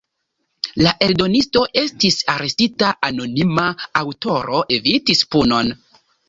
La 0.85 0.93
eldonisto 1.07 1.61
estis 1.81 2.17
arestita, 2.35 2.89
anonima 3.09 3.67
aŭtoro 4.03 4.63
evitis 4.79 5.23
punon. 5.37 5.71